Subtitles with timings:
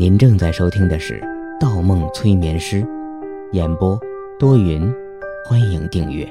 [0.00, 1.20] 您正在收听的是
[1.60, 2.82] 《盗梦催眠师》，
[3.52, 4.00] 演播
[4.38, 4.90] 多云，
[5.44, 6.26] 欢迎订阅。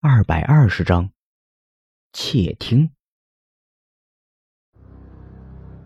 [0.00, 1.10] 二百二十章，
[2.14, 2.90] 窃听。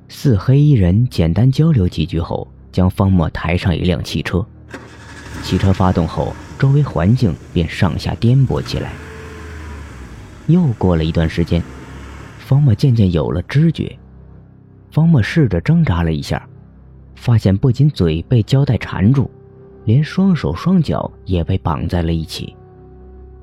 [0.08, 4.46] 四黑衣人简单交流几句后，将方墨抬上一辆汽车。
[5.42, 8.92] 汽车发动后，周围环境便上下颠簸起来。
[10.46, 11.60] 又过了一段时间，
[12.38, 13.98] 方墨渐渐有了知觉。
[14.94, 16.48] 方墨试着挣扎了一下，
[17.16, 19.28] 发现不仅嘴被胶带缠住，
[19.86, 22.54] 连双手双脚也被绑在了一起。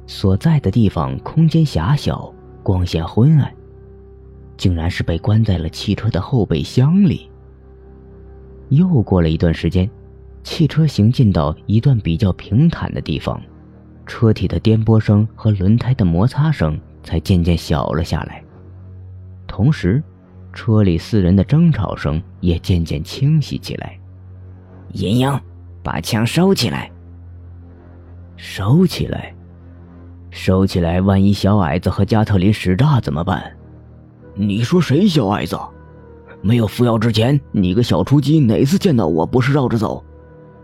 [0.07, 2.33] 所在的地方空间狭小，
[2.63, 3.53] 光线昏暗，
[4.55, 7.29] 竟然是被关在了汽车的后备箱里。
[8.69, 9.89] 又过了一段时间，
[10.43, 13.41] 汽车行进到一段比较平坦的地方，
[14.05, 18.41] 车体的颠簸声和轮胎的摩擦声才渐渐小了下来，
[19.45, 20.01] 同时。
[20.53, 23.97] 车里四人的争吵声也渐渐清晰起来。
[24.93, 25.39] 银英，
[25.81, 26.91] 把枪收起来。
[28.35, 29.33] 收起来，
[30.31, 30.99] 收起来！
[30.99, 33.55] 万一小矮子和加特林使诈怎么办？
[34.33, 35.57] 你说谁小矮子？
[36.41, 40.03] 没有服药之前，你个小雏鸡哪次见到我不是绕着走？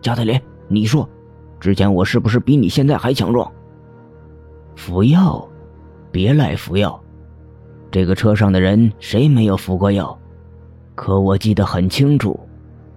[0.01, 1.07] 加特林，你说，
[1.59, 3.51] 之前我是不是比你现在还强壮？
[4.75, 5.47] 服药，
[6.11, 6.99] 别赖服药。
[7.97, 10.15] 这个车上的人谁没有服过药？
[10.93, 12.39] 可我记得很清楚，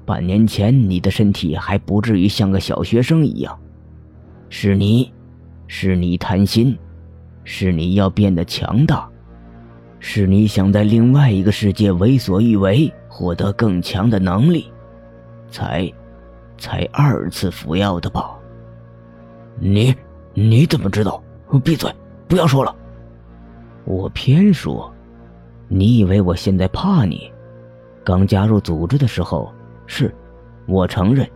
[0.05, 3.59] 半年前你的身体还不至于像个小学生一样。
[4.51, 5.11] 是你，
[5.67, 6.79] 是你贪心，
[7.45, 9.09] 是你要变得强大，
[10.01, 14.71] 是你想在另外一个世界为所欲为，获得更强的能力，
[15.51, 15.91] 才，
[16.59, 18.39] 才二次服药的吧？
[19.59, 19.95] 你，
[20.35, 21.23] 你怎么知道？
[21.65, 21.91] 闭嘴，
[22.29, 22.77] 不要说了。
[23.91, 24.89] 我偏说，
[25.67, 27.29] 你以为我现在怕你？
[28.05, 29.53] 刚加入组织的时候，
[29.85, 30.15] 是，
[30.69, 31.29] 我承认，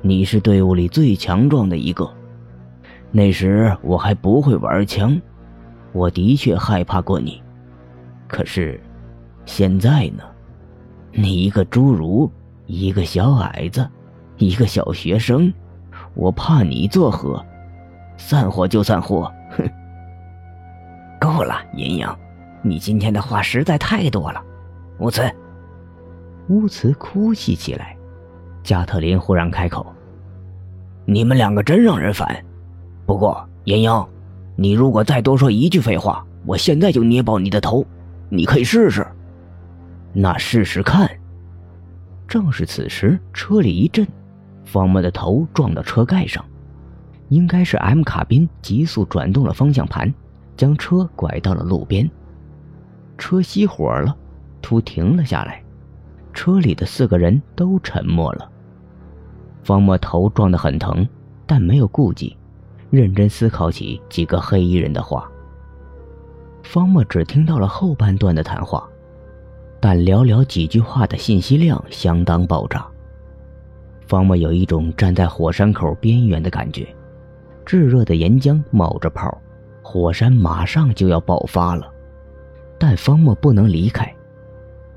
[0.00, 2.10] 你是队伍里最强壮的一个。
[3.10, 5.20] 那时我还不会玩枪，
[5.92, 7.42] 我的确害怕过你。
[8.26, 8.80] 可是，
[9.44, 10.24] 现在呢？
[11.12, 12.32] 你一个侏儒，
[12.64, 13.86] 一个小矮子，
[14.38, 15.52] 一个小学生，
[16.14, 17.44] 我怕你作何？
[18.16, 19.30] 散伙就散伙，
[21.40, 22.06] 够了，银英，
[22.60, 24.44] 你今天的话实在太多了。
[24.98, 25.22] 乌兹，
[26.50, 27.96] 乌兹哭泣起来。
[28.62, 29.86] 加特林忽然开口
[31.06, 32.44] ：“你们两个真让人烦。
[33.06, 34.06] 不过，银英，
[34.54, 37.82] 你如果再多说一句废话，我现在就捏爆你的头。
[38.28, 39.06] 你可以试试。
[40.12, 41.10] 那试试看。”
[42.28, 44.06] 正是此时，车里一震，
[44.66, 46.44] 方墨的头撞到车盖上，
[47.30, 50.12] 应该是 M 卡宾急速转动了方向盘。
[50.60, 52.06] 将车拐到了路边，
[53.16, 54.14] 车熄火了，
[54.60, 55.64] 突停了下来，
[56.34, 58.46] 车里的四个人都沉默了。
[59.62, 61.08] 方墨头撞得很疼，
[61.46, 62.36] 但没有顾忌，
[62.90, 65.26] 认真思考起几个黑衣人的话。
[66.62, 68.86] 方墨只听到了后半段的谈话，
[69.80, 72.86] 但寥寥几句话的信息量相当爆炸。
[74.06, 76.86] 方墨有一种站在火山口边缘的感觉，
[77.64, 79.40] 炙热的岩浆冒着泡。
[79.92, 81.92] 火山马上就要爆发了，
[82.78, 84.08] 但方墨不能离开，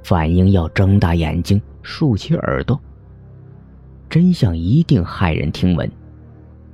[0.03, 2.79] 反应要睁大眼睛，竖起耳朵。
[4.07, 5.91] 真相一定骇人听闻，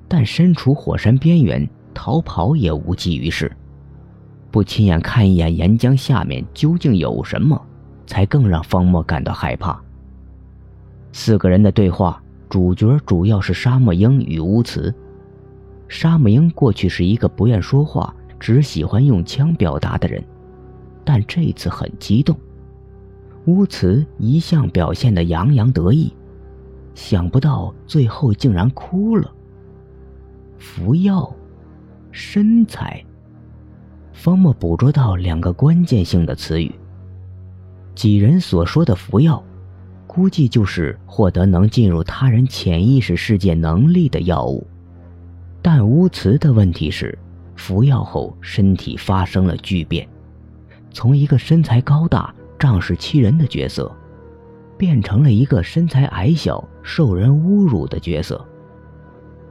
[0.10, 3.50] 但身处火山边缘，逃跑也无济于事。
[4.52, 7.66] 不亲眼看一眼岩浆下面究竟有什么，
[8.06, 9.82] 才更让方墨感到害怕。
[11.14, 14.94] 四个人的对话，主角主要是沙漠鹰与乌茨。
[15.90, 20.24] 沙漠鹰过去是一个不愿说话、只喜欢用枪表达的人，
[21.04, 22.38] 但这次很激动。
[23.46, 26.14] 乌茨一向表现的洋洋得意，
[26.94, 29.30] 想不到最后竟然哭了。
[30.60, 31.34] 服药，
[32.12, 33.04] 身材。
[34.14, 36.72] 方墨捕捉到两个关键性的词语。
[37.96, 39.42] 几人所说的服药，
[40.06, 44.68] 估计就是获得能进入他人潜意识世界能力的药物。
[45.62, 47.18] 但乌茨的问题是，
[47.56, 50.08] 服药后身体发生了巨变，
[50.92, 53.94] 从一个身材高大、仗势欺人的角色，
[54.78, 58.44] 变成了一个身材矮小、受人侮辱的角色。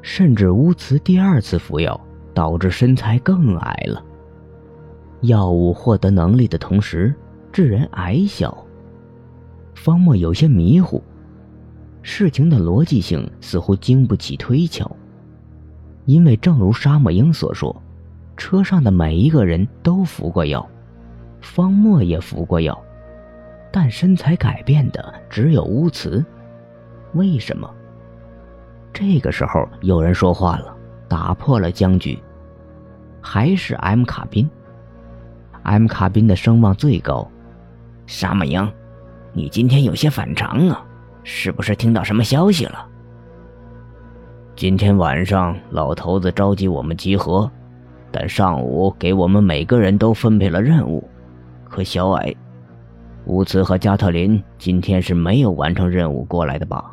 [0.00, 2.00] 甚至乌茨第二次服药，
[2.32, 4.02] 导致身材更矮了。
[5.22, 7.14] 药物获得能力的同时，
[7.52, 8.64] 致人矮小。
[9.75, 11.02] 方墨有些迷糊，
[12.00, 14.90] 事情的逻辑性似乎经不起推敲。
[16.08, 17.82] 因为正如沙漠鹰所说，
[18.34, 20.66] 车上的每一个人都服过药，
[21.43, 22.82] 方墨也服过药，
[23.70, 26.25] 但身材改变的只有乌慈。
[27.12, 27.70] 为什么？
[28.90, 30.75] 这个时候有人说话了，
[31.08, 32.19] 打破了僵局。
[33.20, 34.49] 还是 M 卡宾。
[35.64, 37.31] M 卡宾的声望最高。
[38.06, 38.66] 沙漠鹰，
[39.34, 40.82] 你今天有些反常啊，
[41.22, 42.88] 是不是听到什么消息了？
[44.58, 47.49] 今天晚上老头子召集我们集合，
[48.10, 51.08] 但上午给我们每个人都分配了任务，
[51.70, 52.34] 可小矮、
[53.26, 56.93] 乌兹和加特林今天是没有完成任务过来的吧？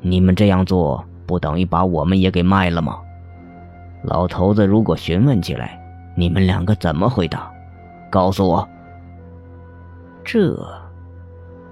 [0.00, 2.98] 你们这样做不等于把我们也给卖了吗？
[4.02, 5.78] 老头子如果询问起来，
[6.16, 7.52] 你们两个怎么回答？
[8.10, 8.66] 告诉我。
[10.24, 10.58] 这，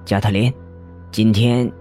[0.04, 0.52] 加特林，
[1.10, 1.72] 今天，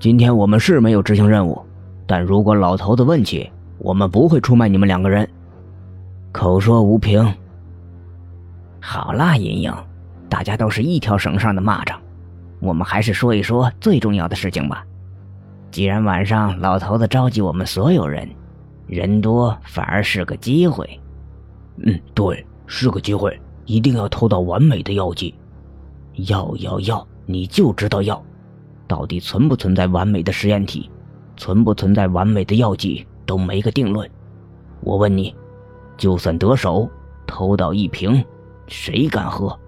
[0.00, 1.63] 今天我们是没有执行任务，
[2.06, 5.28] 但如果老头子问起，我们不会出卖你们两个人。
[6.32, 7.34] 口说无凭。
[8.80, 9.72] 好啦，莹莹，
[10.28, 11.96] 大家都是一条绳上的蚂蚱，
[12.60, 14.84] 我们还是说一说最重要的事情吧。
[15.70, 18.28] 既然晚上老头子召集我们所有人。
[18.86, 21.00] 人多反而是个机会，
[21.78, 25.34] 嗯，对，是个机会，一定要偷到完美的药剂，
[26.28, 28.22] 要要要，你就知道要，
[28.86, 30.90] 到底存不存在完美的实验体，
[31.36, 34.08] 存不存在完美的药剂都没个定论。
[34.80, 35.34] 我问你，
[35.96, 36.88] 就算得手，
[37.26, 38.24] 偷到一瓶，
[38.66, 39.58] 谁敢喝？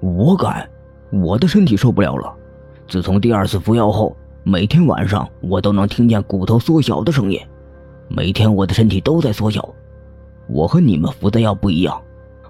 [0.00, 0.68] 我敢，
[1.10, 2.34] 我的身体受不了了。
[2.86, 7.40] 自从第二次服药后，每天晚上我都能听见骨头缩小的声音。
[8.08, 9.66] 每天我的身体都在缩小，
[10.46, 12.00] 我和你们服的药不一样，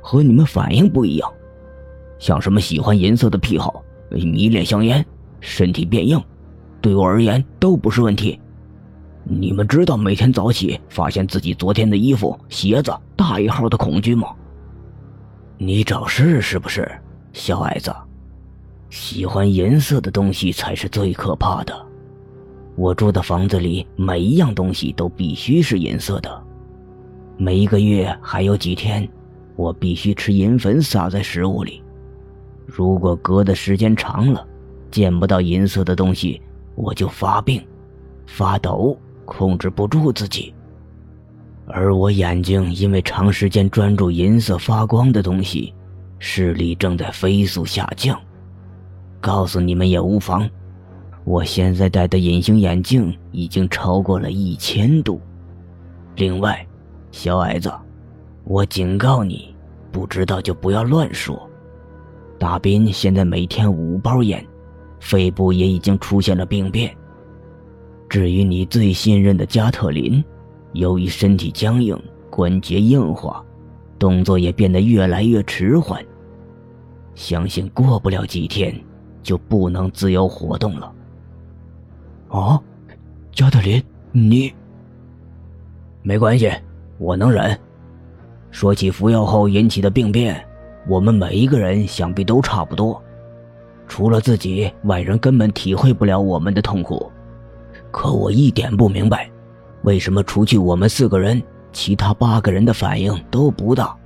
[0.00, 1.32] 和你们反应不一样。
[2.18, 5.04] 像什么喜欢银色的癖好、迷恋香烟、
[5.40, 6.20] 身体变硬，
[6.84, 8.38] 对我而言都不是问题。
[9.22, 14.28] 你们知道每天早起发现自己昨天的衣服、鞋子大一号的恐惧吗？
[15.56, 16.86] 你找事是不是，
[17.32, 17.90] 小矮子？
[18.90, 21.74] 喜欢银色的东西才是最可怕的。
[22.76, 26.42] 我住的房子里每一样东西都必须是银色的，
[27.38, 29.08] 每一个月还有几天，
[29.56, 31.82] 我必须吃银粉撒在食物里。
[32.66, 34.46] 如果隔的时间长了，
[34.90, 36.42] 见不到银色的东西，
[36.74, 37.64] 我就发病、
[38.26, 40.54] 发抖，控制不住自己。
[41.66, 45.72] 而我眼睛因为长时间专注银色发光的东西，
[46.18, 48.20] 视力正在飞速下降。
[49.20, 50.48] 告诉你们也无妨。
[51.24, 55.18] 我现在戴的隐形眼镜已经超过了一千度。
[56.16, 56.66] 另外，
[57.10, 57.72] 小矮子，
[58.44, 59.56] 我警告你，
[59.90, 61.48] 不知道就不要乱说。
[62.38, 64.46] 大斌现在每天五包烟，
[65.04, 66.90] 肺部也已经出现了病变。
[68.08, 70.24] 至于你最信任的加特林，
[70.72, 71.94] 由于身体僵硬、
[72.30, 73.44] 关节硬化，
[73.98, 76.02] 动作也变得越来越迟缓。
[77.14, 78.74] 相信过不了几天，
[79.22, 80.90] 就不能自由活动了。
[82.28, 82.58] 啊，
[83.30, 84.50] 加特林，你
[86.02, 86.50] 没关系，
[86.96, 87.56] 我能忍。
[88.50, 90.42] 说起服药后引起的病变，
[90.88, 93.02] 我们每一个人想必都差不多，
[93.86, 97.10] 除了自己，外人根本体会不了我们的痛苦。
[97.90, 99.30] 可我一点不明白，
[99.82, 101.42] 为什么除去我们四个人，
[101.72, 103.96] 其他八个人的反应都不大。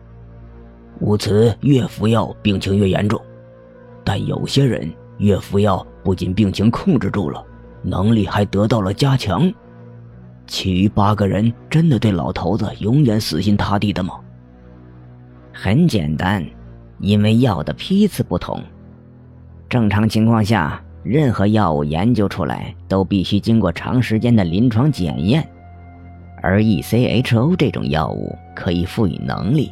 [1.00, 3.20] 乌慈越服药病情越严重，
[4.02, 7.44] 但有些人越服药不仅病情控制住了。
[7.80, 9.50] 能力还得到了加强，
[10.48, 14.14] 其余八个人真的对老头子永远死心塌地的吗？
[15.52, 16.44] 很简单，
[16.98, 18.60] 因为药的批次不同。
[19.68, 25.46] 正常情况下，任何药物研究出来都必须经过长时间的临床检验，
[26.42, 29.70] 而 ECHO 这种药物可以赋予能力，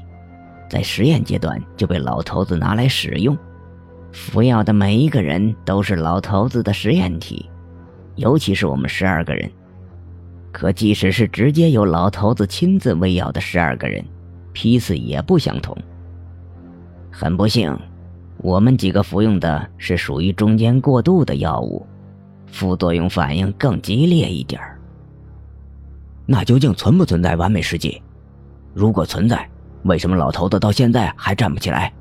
[0.69, 3.37] 在实验阶段就被老头子拿来使用。
[4.13, 7.49] 服药的每一个人都是老头子的实验体。
[8.17, 9.51] 尤其是我们十二个人，
[10.51, 14.03] 可即使是直接由老头子亲自喂药的十二个人，
[14.55, 15.77] 批次也不相同。
[17.11, 17.79] 很不幸，
[18.39, 21.85] 我们几个服用的是属于中间过渡的药物，
[22.47, 24.61] 副作用反应更激烈一点
[26.27, 28.01] 那究竟存不存在完美世界？
[28.75, 29.49] 如果存在，
[29.85, 31.93] 为什么老头子到现在还站不起来？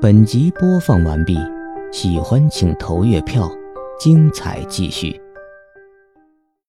[0.00, 1.38] 本集播放完毕，
[1.90, 3.50] 喜欢请投月票，
[3.98, 5.23] 精彩继续。